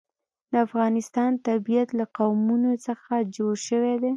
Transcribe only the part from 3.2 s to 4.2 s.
جوړ شوی دی.